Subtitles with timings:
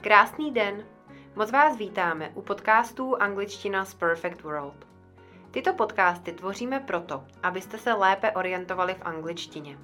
[0.00, 0.86] Krásný den!
[1.36, 4.86] Moc vás vítáme u podcastů Angličtina z Perfect World.
[5.50, 9.78] Tyto podcasty tvoříme proto, abyste se lépe orientovali v angličtině.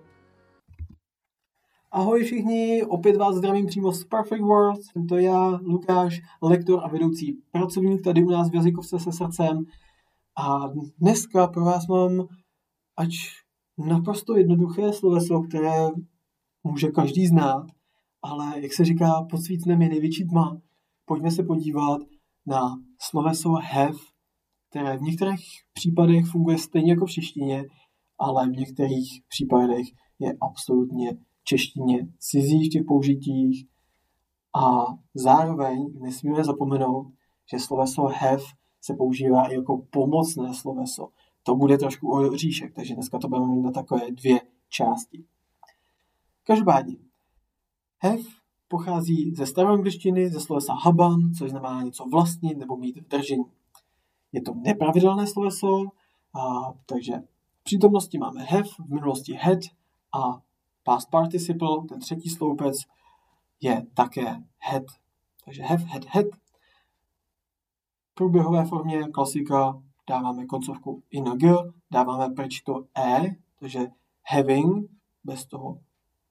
[1.91, 4.83] Ahoj všichni, opět vás zdravím přímo z Perfect World.
[4.83, 9.65] Jsem to já, Lukáš, lektor a vedoucí pracovník tady u nás v jazykovce se srdcem.
[10.37, 12.27] A dneska pro vás mám
[12.97, 13.09] ať
[13.77, 15.87] naprosto jednoduché sloveso, které
[16.63, 17.65] může každý znát,
[18.21, 20.61] ale jak se říká, pod svícnem je největší tma.
[21.05, 22.01] Pojďme se podívat
[22.47, 22.61] na
[23.01, 23.97] sloveso have,
[24.69, 27.65] které v některých případech funguje stejně jako v češtině,
[28.19, 29.85] ale v některých případech
[30.19, 31.17] je absolutně
[31.49, 33.67] češtině cizí v těch použitích
[34.55, 37.07] a zároveň nesmíme zapomenout,
[37.51, 38.43] že sloveso have
[38.81, 41.09] se používá i jako pomocné sloveso.
[41.43, 45.25] To bude trošku o říšek, takže dneska to budeme mít na takové dvě části.
[46.43, 46.95] Každopádně,
[48.03, 48.23] have
[48.67, 53.45] pochází ze staroangličtiny, ze slovesa haban, což znamená něco vlastnit nebo mít v držení.
[54.31, 55.83] Je to nepravidelné sloveso,
[56.33, 57.13] a, takže
[57.59, 59.59] v přítomnosti máme have, v minulosti had
[60.13, 60.48] a
[60.89, 62.75] past participle, ten třetí sloupec,
[63.61, 64.25] je také
[64.59, 64.83] had.
[65.45, 66.25] Takže have, had, had.
[68.11, 71.43] V průběhové formě klasika dáváme koncovku ing,
[71.91, 73.79] dáváme pryč to e, takže
[74.31, 74.91] having,
[75.23, 75.79] bez toho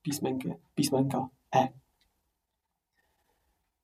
[0.03, 1.69] písmenky, písmenka e.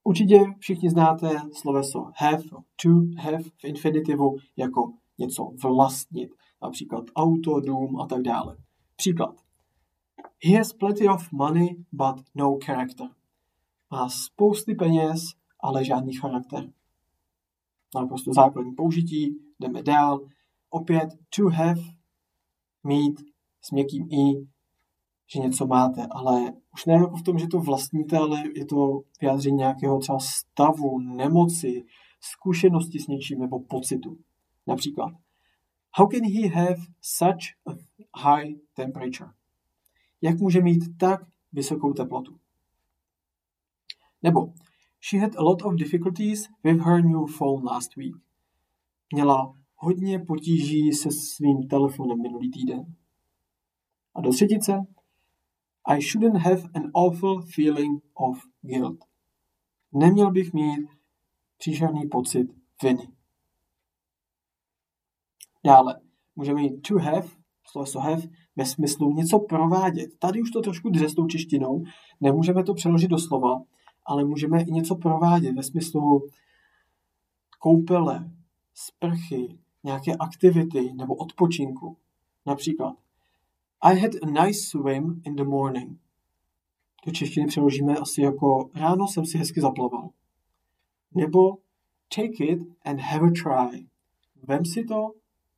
[0.05, 2.43] Určitě všichni znáte sloveso have,
[2.83, 6.31] to have v infinitivu jako něco vlastnit,
[6.63, 8.57] například auto, dům a tak dále.
[8.97, 9.44] Příklad.
[10.43, 13.07] He has plenty of money, but no character.
[13.91, 15.21] Má spousty peněz,
[15.61, 16.73] ale žádný charakter.
[17.95, 20.21] Naprosto základní použití, jdeme dál.
[20.71, 21.81] Opět to have,
[22.85, 23.21] mít
[23.63, 24.47] s měkkým i,
[25.33, 29.01] že něco máte, ale už ne jako v tom, že to vlastníte, ale je to
[29.21, 31.85] vyjádření nějakého třeba stavu, nemoci,
[32.21, 34.19] zkušenosti s něčím nebo pocitu.
[34.67, 35.13] Například,
[35.95, 37.71] how can he have such a
[38.21, 39.31] high temperature?
[40.25, 41.21] Jak může mít tak
[41.53, 42.39] vysokou teplotu.
[44.23, 44.53] Nebo
[45.11, 48.17] She had a lot of difficulties with her new phone last week.
[49.13, 52.97] Měla hodně potíží se svým telefonem minulý týden.
[54.15, 54.73] A do třetice
[55.85, 59.05] I shouldn't have an awful feeling of guilt.
[59.93, 60.89] Neměl bych mít
[61.59, 62.47] příšerný pocit
[62.83, 63.09] viny.
[65.65, 66.01] Dále
[66.37, 67.29] můžeme mít to have,
[67.65, 68.23] slovo have,
[68.57, 70.19] ve smyslu něco provádět.
[70.19, 71.85] Tady už to trošku dře tou češtinou,
[72.21, 73.63] nemůžeme to přeložit do slova,
[74.07, 76.29] ale můžeme i něco provádět ve smyslu
[77.59, 78.31] koupele,
[78.75, 81.97] sprchy, nějaké aktivity nebo odpočinku.
[82.47, 82.97] Například
[83.81, 85.99] I had a nice swim in the morning.
[87.07, 90.11] Do češtiny přeložíme asi jako ráno jsem si hezky zaplaval.
[91.15, 91.57] Nebo
[92.09, 93.87] take it and have a try.
[94.43, 95.11] Vem si to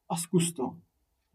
[0.08, 0.76] a zkus to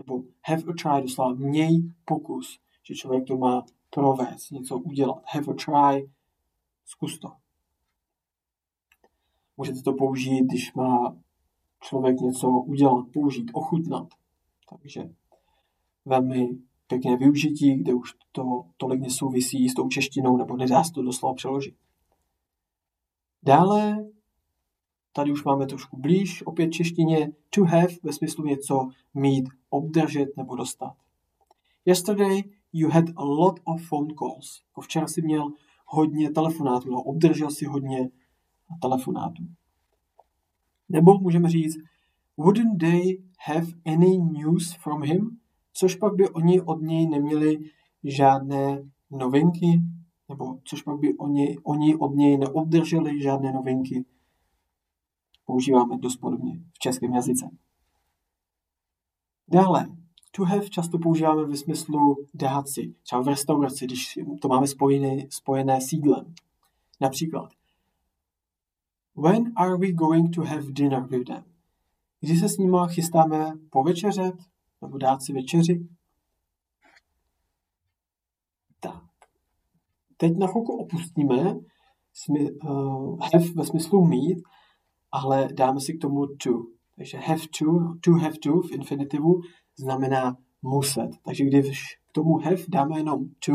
[0.08, 5.24] nebo have a try, doslova měj pokus, že člověk to má provést, něco udělat.
[5.34, 6.10] Have a try,
[6.86, 7.32] zkus to.
[9.58, 11.16] Můžete to použít, když má
[11.82, 14.08] člověk něco udělat, použít, ochutnat.
[14.70, 15.10] Takže
[16.06, 16.50] velmi
[16.88, 21.36] pěkné využití, kde už to tolik nesouvisí s tou češtinou, nebo nedá se to doslova
[21.36, 21.76] přeložit.
[23.44, 24.11] Dále
[25.14, 30.56] Tady už máme trošku blíž, opět češtině to have ve smyslu něco mít, obdržet nebo
[30.56, 30.94] dostat.
[31.86, 34.62] Yesterday you had a lot of phone calls.
[34.68, 35.50] Jako včera si měl
[35.86, 38.10] hodně telefonátů, no, obdržel si hodně
[38.82, 39.44] telefonátů.
[40.90, 41.78] Nebo můžeme říct,
[42.38, 43.18] wouldn't they
[43.48, 45.38] have any news from him?
[45.74, 47.60] Což pak by oni od něj neměli
[48.04, 49.82] žádné novinky,
[50.30, 54.06] nebo což pak by oni, oni od něj neobdrželi žádné novinky
[55.52, 57.50] používáme dost podobně v českém jazyce.
[59.48, 59.88] Dále,
[60.32, 65.26] to have často používáme ve smyslu dát si, třeba v restauraci, když to máme spojené,
[65.30, 66.34] spojené sídlem.
[67.02, 67.50] Například,
[69.16, 71.44] When are we going to have dinner with them?
[72.20, 74.36] Kdy se s nimi chystáme povečeřet
[74.82, 75.88] nebo dát si večeři?
[78.80, 79.04] Tak.
[80.18, 81.56] Teď na chvilku opustíme
[82.14, 84.44] smy, uh, have ve smyslu mít
[85.12, 86.52] ale dáme si k tomu to.
[86.96, 87.66] Takže have to,
[88.02, 89.42] to have to v infinitivu
[89.80, 91.10] znamená muset.
[91.24, 93.54] Takže když k tomu have dáme jenom to,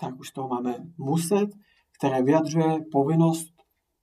[0.00, 1.48] tak už toho máme muset,
[1.98, 3.52] které vyjadřuje povinnost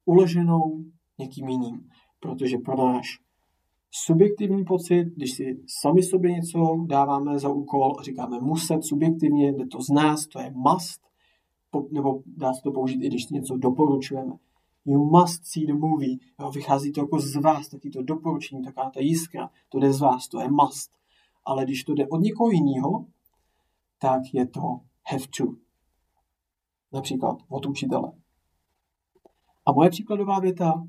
[0.05, 0.83] uloženou
[1.19, 1.89] někým jiným.
[2.19, 3.19] Protože pro náš
[3.91, 9.81] subjektivní pocit, když si sami sobě něco dáváme za úkol říkáme muset subjektivně, jde to
[9.81, 11.01] z nás, to je must,
[11.91, 14.33] nebo dá se to použít i když něco doporučujeme.
[14.85, 16.17] You must see the movie.
[16.39, 19.99] Jo, vychází to jako z vás, taky to doporučení, taková ta jiskra, to jde z
[19.99, 20.91] vás, to je must.
[21.45, 23.05] Ale když to jde od někoho jiného,
[23.97, 24.61] tak je to
[25.11, 25.45] have to.
[26.93, 28.11] Například od učitele.
[29.65, 30.87] A moje příkladová věta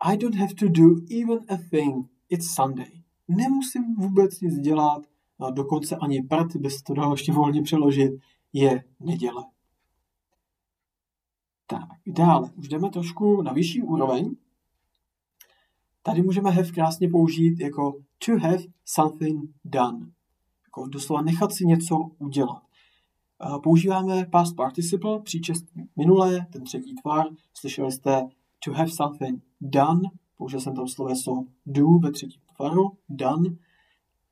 [0.00, 0.84] I don't have to do
[1.20, 2.10] even a thing.
[2.28, 3.02] It's Sunday.
[3.28, 5.02] Nemusím vůbec nic dělat,
[5.50, 8.12] dokonce ani prát, bez to dalo ještě volně přeložit,
[8.52, 9.44] je neděle.
[11.66, 14.36] Tak, dále, už jdeme trošku na vyšší úroveň.
[16.02, 17.92] Tady můžeme have krásně použít jako
[18.26, 20.06] to have something done.
[20.66, 22.62] Jako doslova nechat si něco udělat.
[23.62, 25.64] Používáme past participle, příčest
[25.96, 27.26] minulé, ten třetí tvar.
[27.54, 28.28] Slyšeli jste
[28.64, 30.00] to have something done,
[30.36, 33.56] použil jsem tam sloveso do ve třetím tvaru, done,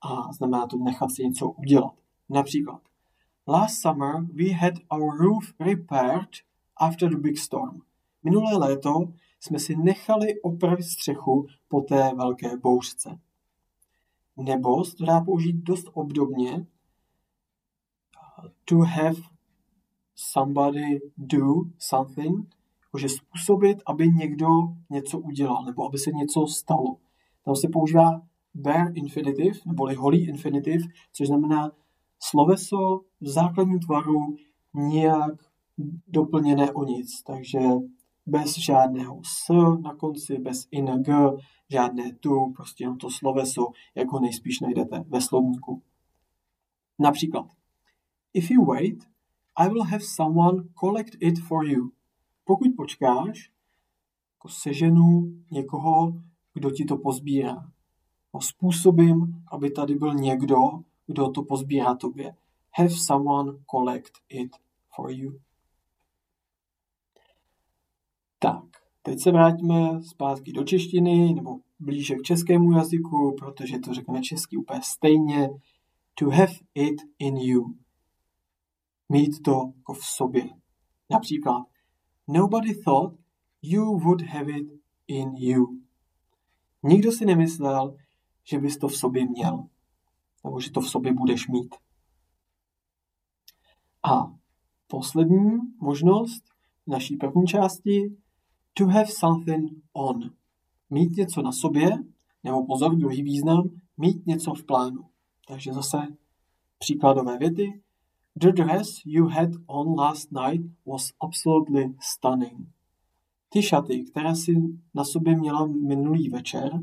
[0.01, 1.93] a znamená to nechat si něco udělat.
[2.29, 2.81] Například,
[3.47, 6.29] last summer we had our roof repaired
[6.87, 7.81] after the big storm.
[8.23, 8.93] Minulé léto
[9.39, 13.19] jsme si nechali opravit střechu po té velké bouřce.
[14.37, 16.65] Nebo se to dá použít dost obdobně.
[18.65, 19.21] To have
[20.15, 24.47] somebody do something, jakože způsobit, aby někdo
[24.89, 26.97] něco udělal, nebo aby se něco stalo.
[27.45, 28.21] Tam se používá
[28.55, 30.81] bare infinitive, neboli holý infinitiv,
[31.13, 31.71] což znamená
[32.19, 34.35] sloveso v základním tvaru
[34.73, 35.52] nijak
[36.07, 37.23] doplněné o nic.
[37.23, 37.59] Takže
[38.25, 41.13] bez žádného s na konci, bez in g,
[41.69, 45.81] žádné tu, prostě jenom to sloveso, jak ho nejspíš najdete ve slovníku.
[46.99, 47.45] Například,
[48.33, 49.03] if you wait,
[49.55, 51.91] I will have someone collect it for you.
[52.43, 53.51] Pokud počkáš,
[54.35, 56.13] jako seženu někoho,
[56.53, 57.71] kdo ti to pozbírá.
[58.31, 60.57] O způsobím, aby tady byl někdo,
[61.07, 62.35] kdo to pozbírá tobě.
[62.71, 64.51] Have someone collect it
[64.95, 65.39] for you.
[68.43, 68.63] Tak,
[69.01, 74.57] teď se vrátíme zpátky do češtiny, nebo blíže k českému jazyku, protože to řekne česky
[74.57, 75.49] úplně stejně.
[76.13, 77.75] To have it in you.
[79.09, 80.49] Mít to jako v sobě.
[81.09, 81.63] Například,
[82.27, 83.19] nobody thought
[83.61, 84.67] you would have it
[85.07, 85.65] in you.
[86.83, 87.97] Nikdo si nemyslel,
[88.43, 89.65] že bys to v sobě měl,
[90.43, 91.75] nebo že to v sobě budeš mít.
[94.03, 94.33] A
[94.87, 96.43] poslední možnost
[96.87, 98.22] naší první části
[98.73, 100.31] To have something on.
[100.89, 101.91] Mít něco na sobě,
[102.43, 105.05] nebo pozor, druhý význam, mít něco v plánu.
[105.47, 105.97] Takže zase
[106.79, 107.81] příkladové věty.
[108.35, 112.69] The dress you had on last night was absolutely stunning.
[113.49, 114.55] Ty šaty, které si
[114.93, 116.79] na sobě měla minulý večer,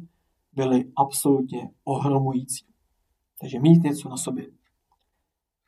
[0.52, 2.64] byly absolutně ohromující.
[3.40, 4.46] Takže mít něco na sobě.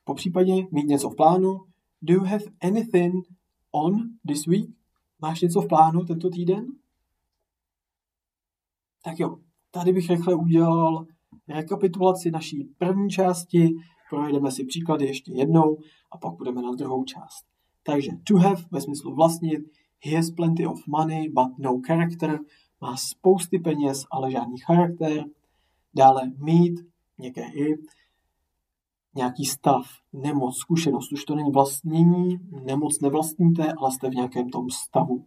[0.05, 1.61] Po případě mít něco v plánu.
[2.03, 3.15] Do you have anything
[3.71, 4.71] on this week?
[5.23, 6.67] Máš něco v plánu tento týden?
[9.05, 9.39] Tak jo,
[9.71, 11.07] tady bych rychle udělal
[11.49, 13.71] rekapitulaci naší první části,
[14.11, 15.79] projdeme si příklady ještě jednou
[16.13, 17.45] a pak budeme na druhou část.
[17.83, 19.61] Takže to have ve smyslu vlastnit,
[20.05, 22.39] he has plenty of money but no character,
[22.81, 25.25] má spousty peněz, ale žádný charakter.
[25.95, 26.81] Dále mít,
[27.19, 27.75] měkké i,
[29.15, 31.13] nějaký stav, nemoc, zkušenost.
[31.13, 35.27] Už to není vlastnění, nemoc nevlastníte, ale jste v nějakém tom stavu.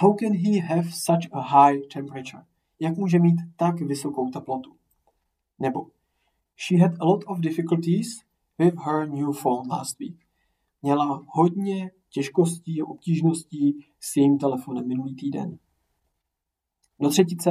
[0.00, 2.44] How can he have such a high temperature?
[2.80, 4.76] Jak může mít tak vysokou teplotu?
[5.58, 5.86] Nebo
[6.56, 8.24] She had a lot of difficulties
[8.58, 10.16] with her new phone last week.
[10.82, 15.58] Měla hodně těžkostí a obtížností s jejím telefonem minulý týden.
[17.00, 17.50] Do třetice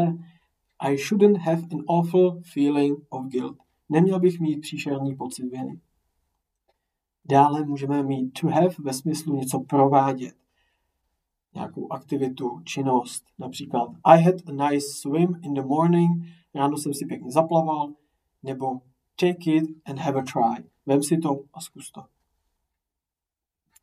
[0.80, 3.58] I shouldn't have an awful feeling of guilt.
[3.90, 5.80] Neměl bych mít příšerný pocit viny.
[7.26, 10.36] Dále můžeme mít to have ve smyslu něco provádět.
[11.54, 13.24] Nějakou aktivitu, činnost.
[13.40, 16.24] Například I had a nice swim in the morning.
[16.56, 17.94] Ráno jsem si pěkně zaplaval.
[18.44, 18.82] Nebo
[19.16, 20.70] take it and have a try.
[20.86, 22.04] Vem si to a zkus to.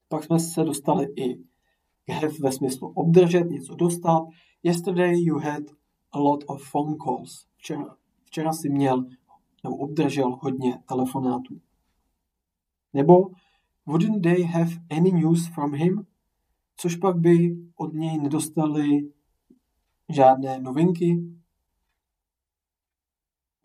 [0.09, 1.37] Pak jsme se dostali i
[2.07, 4.23] k have ve smyslu obdržet, něco dostat.
[4.63, 5.63] Yesterday you had
[6.13, 7.47] a lot of phone calls.
[7.57, 9.05] Včera, včera si měl
[9.65, 11.61] nebo obdržel hodně telefonátů.
[12.93, 13.31] Nebo
[13.87, 16.07] wouldn't they have any news from him?
[16.77, 19.13] Což pak by od něj nedostali
[20.09, 21.23] žádné novinky.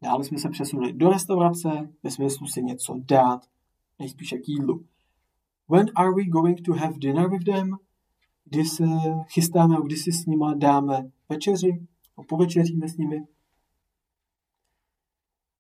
[0.01, 3.45] Dále jsme se přesunuli do restaurace, ve smyslu si něco dát,
[3.99, 4.85] nejspíše k jídlu.
[5.69, 7.77] When are we going to have dinner with them?
[8.49, 8.85] kdy se
[9.27, 11.87] chystáme, kdy si s nima dáme večeři,
[12.17, 13.23] a povečeříme s nimi.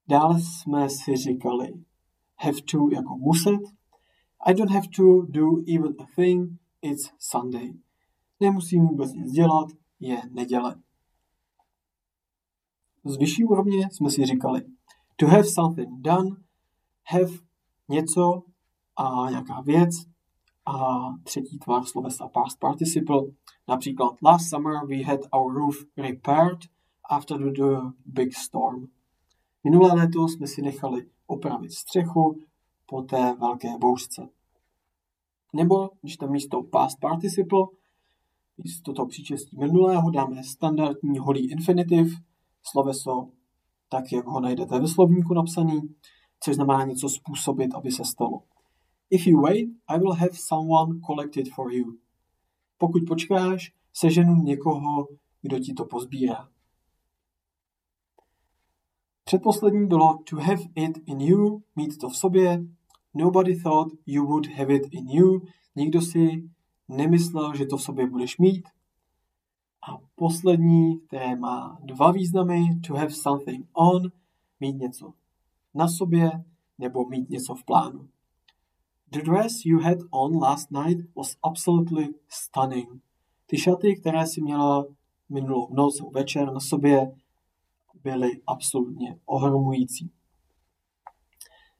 [0.07, 1.73] Dále jsme si říkali
[2.37, 3.59] have to jako muset.
[4.39, 5.45] I don't have to do
[5.75, 6.49] even a thing,
[6.81, 7.73] it's Sunday.
[8.39, 9.67] Nemusím vůbec nic dělat,
[9.99, 10.75] je neděle.
[13.05, 14.61] Z vyšší úrovně jsme si říkali
[15.17, 16.29] to have something done,
[17.03, 17.31] have
[17.89, 18.43] něco
[18.95, 19.89] a nějaká věc
[20.65, 23.21] a třetí tvar slovesa past participle.
[23.67, 26.59] Například last summer we had our roof repaired
[27.09, 28.87] after the big storm.
[29.63, 32.39] Minulé léto jsme si nechali opravit střechu
[32.85, 34.29] po té velké bouřce.
[35.53, 37.65] Nebo, když tam místo past participle,
[38.63, 42.17] místo toho příčestí minulého dáme standardní holý infinitiv,
[42.63, 43.27] sloveso,
[43.89, 45.81] tak jak ho najdete ve slovníku napsaný,
[46.39, 48.41] což znamená něco způsobit, aby se stalo.
[49.09, 51.93] If you wait, I will have someone collect it for you.
[52.77, 55.07] Pokud počkáš, seženu někoho,
[55.41, 56.49] kdo ti to pozbírá.
[59.27, 62.63] Předposlední bylo to have it in you, mít to v sobě.
[63.13, 65.41] Nobody thought you would have it in you.
[65.75, 66.49] Nikdo si
[66.87, 68.67] nemyslel, že to v sobě budeš mít.
[69.89, 74.01] A poslední, které má dva významy, to have something on,
[74.59, 75.13] mít něco
[75.73, 76.31] na sobě
[76.77, 78.09] nebo mít něco v plánu.
[79.11, 82.89] The dress you had on last night was absolutely stunning.
[83.45, 84.85] Ty šaty, které si měla
[85.29, 87.11] minulou noc večer na sobě,
[88.03, 90.11] byly absolutně ohromující.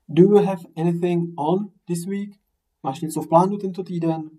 [0.10, 2.40] Do you have anything on this week?
[2.84, 4.30] Máš něco v plánu tento týden?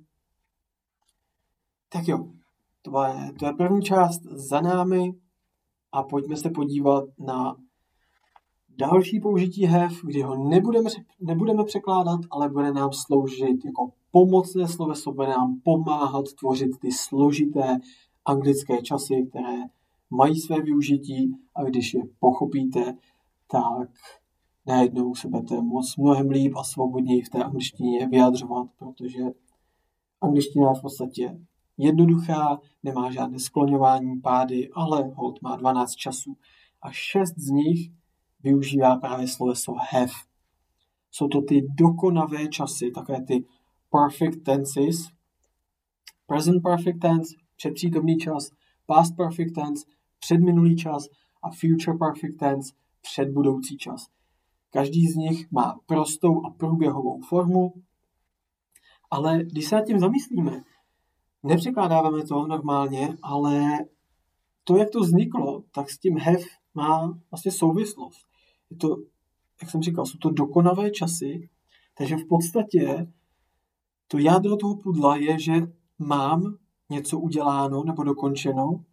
[1.89, 2.33] Tak jo,
[2.83, 5.13] to je, to je první část za námi
[5.93, 7.57] a pojďme se podívat na
[8.79, 15.13] další použití have, kdy ho nebudeme, nebudeme překládat, ale bude nám sloužit jako pomocné sloveso,
[15.13, 17.79] bude nám pomáhat tvořit ty složité
[18.25, 19.55] anglické časy, které
[20.11, 22.97] mají své využití a když je pochopíte,
[23.51, 23.89] tak
[24.67, 29.23] najednou se budete moc mnohem líp a svobodněji v té angličtině vyjadřovat, protože
[30.21, 31.39] angličtina je v podstatě
[31.77, 36.37] jednoduchá, nemá žádné skloňování, pády, ale hold má 12 časů
[36.83, 37.91] a 6 z nich
[38.43, 40.13] využívá právě sloveso have.
[41.11, 43.45] Jsou to ty dokonavé časy, takové ty
[43.91, 44.97] perfect tenses,
[46.27, 48.51] present perfect tense, předpřítomný čas,
[48.87, 49.87] past perfect tense,
[50.19, 51.05] předminulý čas
[51.43, 52.73] a future perfect tense,
[53.03, 54.07] předbudoucí čas.
[54.71, 57.75] Každý z nich má prostou a průběhovou formu,
[59.11, 60.63] ale když se nad tím zamyslíme,
[61.43, 63.79] nepřekládáváme to normálně, ale
[64.65, 66.45] to, jak to vzniklo, tak s tím have
[66.75, 68.27] má vlastně souvislost.
[68.71, 68.97] Je to,
[69.63, 71.49] jak jsem říkal, jsou to dokonavé časy,
[71.95, 73.13] takže v podstatě
[74.09, 75.53] to jádro toho pudla je, že
[75.99, 76.57] mám
[76.91, 78.85] něco uděláno nebo dokončeno,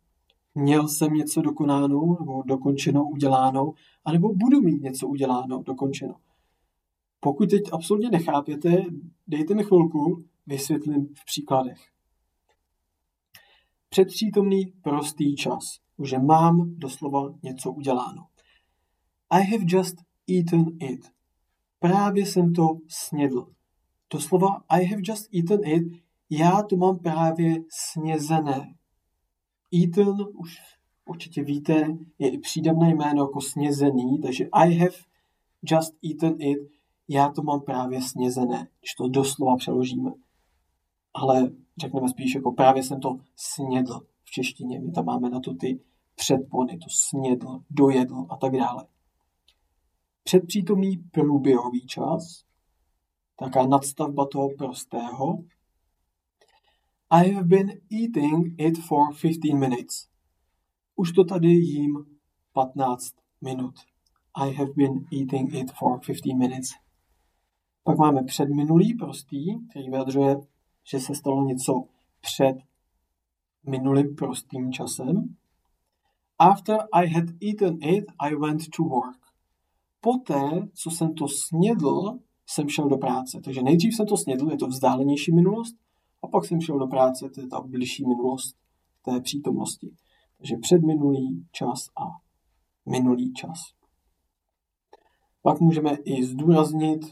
[0.55, 3.74] měl jsem něco dokonáno nebo dokončeno, uděláno,
[4.05, 6.15] anebo budu mít něco uděláno, dokončeno.
[7.19, 8.83] Pokud teď absolutně nechápěte,
[9.27, 11.77] dejte mi chvilku, vysvětlím v příkladech.
[13.89, 18.27] Předpřítomný prostý čas, že mám doslova něco uděláno.
[19.29, 19.95] I have just
[20.29, 21.12] eaten it.
[21.79, 23.47] Právě jsem to snědl.
[24.07, 28.75] To slova I have just eaten it, já to mám právě snězené.
[29.74, 30.57] Eaten, už
[31.05, 34.95] určitě víte, je i přídavné jméno jako snězený, takže I have
[35.63, 36.60] just eaten it,
[37.07, 40.12] já to mám právě snězené, když to doslova přeložíme.
[41.13, 44.79] Ale řekneme spíš jako právě jsem to snědl v češtině.
[44.79, 45.79] My tam máme na to ty
[46.15, 48.86] předpony, to snědl, dojedl a tak dále
[50.25, 52.43] předpřítomný průběhový čas,
[53.39, 55.43] taká nadstavba toho prostého.
[57.09, 60.07] I have been eating it for 15 minutes.
[60.95, 62.05] Už to tady jím
[62.53, 63.75] 15 minut.
[64.33, 66.69] I have been eating it for 15 minutes.
[67.83, 70.35] Pak máme předminulý prostý, který vyjadřuje,
[70.83, 71.83] že se stalo něco
[72.21, 72.55] před
[73.69, 75.35] minulým prostým časem.
[76.39, 79.25] After I had eaten it, I went to work
[80.05, 83.41] poté, co jsem to snědl, jsem šel do práce.
[83.43, 85.75] Takže nejdřív jsem to snědl, je to vzdálenější minulost,
[86.25, 88.55] a pak jsem šel do práce, to je ta bližší minulost
[89.01, 89.91] té přítomnosti.
[90.38, 92.03] Takže předminulý čas a
[92.91, 93.60] minulý čas.
[95.41, 97.05] Pak můžeme i zdůraznit,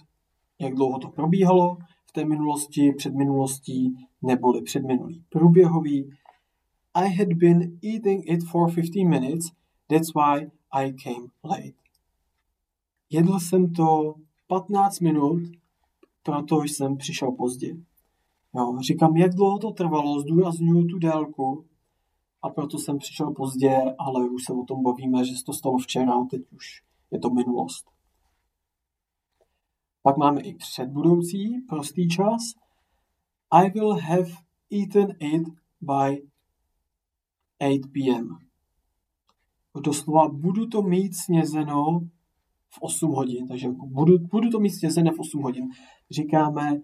[0.60, 1.78] jak dlouho to probíhalo
[2.10, 6.10] v té minulosti, před minulostí, neboli předminulý průběhový.
[6.94, 9.52] I had been eating it for 15 minutes,
[9.90, 11.78] that's why I came late.
[13.10, 14.16] Jedl jsem to
[14.48, 15.42] 15 minut,
[16.24, 17.76] proto jsem přišel pozdě.
[18.56, 21.66] Jo, říkám, jak dlouho to trvalo, zdůraznuju tu délku
[22.42, 25.78] a proto jsem přišel pozdě, ale už se o tom bavíme, že se to stalo
[25.78, 27.86] včera, teď už je to minulost.
[30.02, 32.42] Pak máme i předbudoucí prostý čas.
[33.52, 34.32] I will have
[34.72, 35.48] eaten it
[35.82, 36.28] by
[37.60, 38.38] 8 p.m.
[39.82, 42.00] Doslova budu to mít snězeno
[42.70, 43.48] v 8 hodin.
[43.48, 45.70] Takže budu, budu to mít snězené v 8 hodin.
[46.12, 46.82] Říkáme,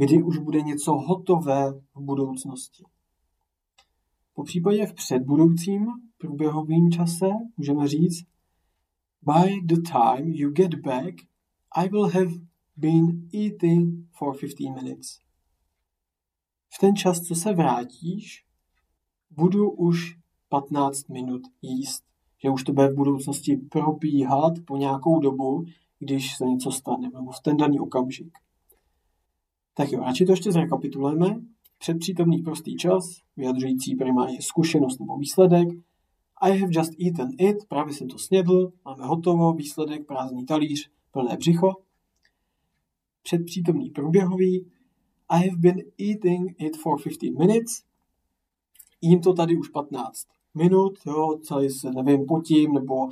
[0.00, 2.84] kdy už bude něco hotové v budoucnosti.
[4.34, 5.86] Po případě v předbudoucím
[6.18, 7.26] průběhovým čase
[7.56, 8.24] můžeme říct
[9.22, 11.14] By the time you get back,
[11.76, 12.30] I will have
[12.76, 15.18] been eating for 15 minutes.
[16.74, 18.44] V ten čas, co se vrátíš,
[19.30, 20.16] budu už
[20.48, 22.04] 15 minut jíst.
[22.42, 25.64] Že už to bude v budoucnosti probíhat po nějakou dobu,
[25.98, 28.38] když se něco stane, nebo v ten daný okamžik.
[29.74, 31.40] Tak jo, radši to ještě zrekapitulujeme.
[31.78, 33.04] Předpřítomný prostý čas,
[33.36, 35.68] vyjadřující primárně zkušenost nebo výsledek.
[36.42, 41.36] I have just eaten it, právě jsem to snědl, máme hotovo, výsledek, prázdný talíř, plné
[41.36, 41.72] břicho.
[43.22, 44.66] Předpřítomný průběhový,
[45.28, 47.82] I have been eating it for 15 minutes,
[49.00, 53.08] jím to tady už 15 minut, jo, celý se, nevím, potím, nebo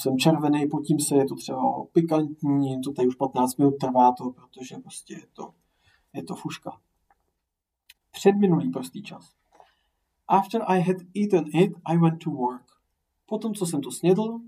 [0.00, 4.30] jsem červený, potím se, je to třeba pikantní, to tady už 15 minut trvá to,
[4.30, 5.54] protože prostě je to,
[6.12, 6.80] je to fuška.
[8.10, 9.34] Předminulý prostý čas.
[10.28, 12.66] After I had eaten it, I went to work.
[13.26, 14.40] Potom, co jsem to snědl,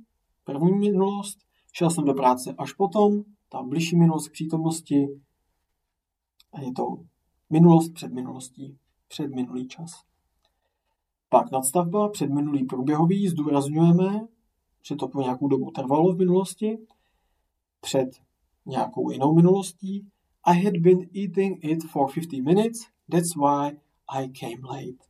[0.44, 1.38] první minulost,
[1.72, 2.54] šel jsem do práce.
[2.58, 5.20] Až potom, ta bližší minulost k přítomnosti,
[6.52, 6.96] a je to
[7.50, 8.78] minulost před minulostí,
[9.08, 10.04] před minulý čas.
[11.28, 14.28] Pak nadstavba před minulý průběhový zdůrazňujeme,
[14.82, 16.78] že to po nějakou dobu trvalo v minulosti,
[17.80, 18.08] před
[18.66, 20.06] nějakou jinou minulostí.
[20.44, 23.76] I had been eating it for 50 minutes, that's why
[24.08, 25.04] I came late.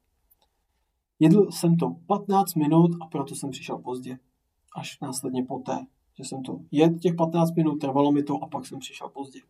[1.18, 4.18] Jedl jsem to 15 minut a proto jsem přišel pozdě.
[4.76, 5.86] Až následně poté,
[6.18, 9.40] že jsem to jedl těch 15 minut, trvalo mi to a pak jsem přišel pozdě.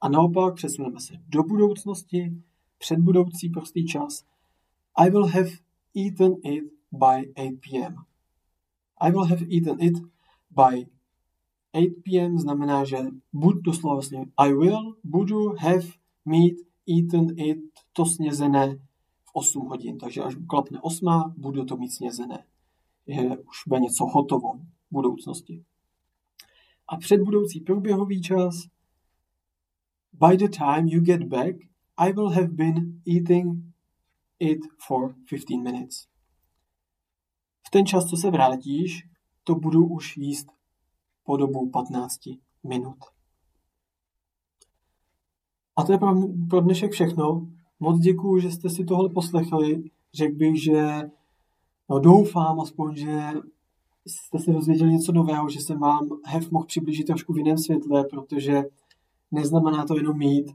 [0.00, 2.32] A naopak přesuneme se do budoucnosti,
[2.78, 4.24] předbudoucí prostý čas.
[4.94, 5.50] I will have
[5.96, 7.96] eaten it by 8 p.m.
[9.00, 9.94] I will have eaten it
[10.50, 10.86] by
[11.74, 12.38] 8 p.m.
[12.38, 12.96] znamená, že
[13.32, 15.86] buď doslova vlastně I will, budu have,
[16.24, 16.56] meet,
[16.88, 17.58] eaten it,
[17.92, 18.76] to snězené
[19.24, 19.98] v 8 hodin.
[19.98, 22.44] Takže až klapne 8, budu to mít snězené.
[23.06, 25.64] Je už bude něco hotovo v budoucnosti.
[26.88, 28.54] A předbudoucí průběhový čas
[30.12, 31.56] By the time you get back,
[31.96, 33.74] I will have been eating
[34.38, 36.13] it for 15 minutes.
[37.74, 39.08] Ten čas, co se vrátíš,
[39.44, 40.46] to budu už jíst
[41.24, 42.20] po dobu 15
[42.64, 42.96] minut.
[45.76, 45.98] A to je
[46.48, 47.46] pro, dnešek všechno.
[47.80, 49.90] Moc děkuju, že jste si tohle poslechli.
[50.14, 51.10] Řekl bych, že
[51.90, 53.30] no, doufám aspoň, že
[54.06, 58.04] jste se dozvěděli něco nového, že jsem vám HEF mohl přiblížit trošku v jiném světle,
[58.04, 58.62] protože
[59.30, 60.54] neznamená to jenom mít,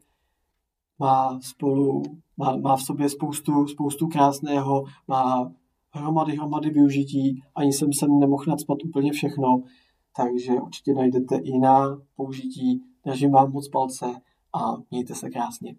[1.00, 2.04] má spolu,
[2.38, 5.52] má, má v sobě spoustu, spoustu krásného, má
[5.92, 9.64] hromady, hromady využití, ani jsem sem nemohl nadspat úplně všechno,
[10.16, 12.84] takže určitě najdete i na použití.
[13.06, 14.06] Držím vám moc palce
[14.54, 15.76] a mějte se krásně.